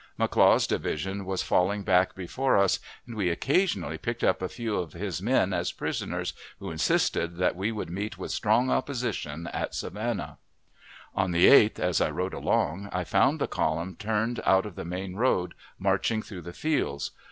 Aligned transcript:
McLaw's 0.19 0.65
division 0.65 1.25
was 1.25 1.43
falling 1.43 1.83
back 1.83 2.15
before 2.15 2.57
us, 2.57 2.79
and 3.05 3.15
we 3.15 3.29
occasionally 3.29 3.99
picked 3.99 4.23
up 4.23 4.41
a 4.41 4.49
few 4.49 4.79
of 4.79 4.93
his 4.93 5.21
men 5.21 5.53
as 5.53 5.71
prisoners, 5.71 6.33
who 6.57 6.71
insisted 6.71 7.35
that 7.37 7.55
we 7.55 7.71
would 7.71 7.91
meet 7.91 8.17
with 8.17 8.31
strong 8.31 8.71
opposition 8.71 9.45
at 9.53 9.75
Savannah. 9.75 10.39
On 11.13 11.29
the 11.29 11.45
8th, 11.45 11.77
as 11.77 12.01
I 12.01 12.09
rode 12.09 12.33
along, 12.33 12.89
I 12.91 13.03
found 13.03 13.39
the 13.39 13.45
column 13.47 13.95
turned 13.95 14.39
out 14.43 14.65
of 14.65 14.73
the 14.73 14.85
main 14.85 15.17
road, 15.17 15.53
marching 15.77 16.23
through 16.23 16.41
the 16.41 16.51
fields. 16.53 17.11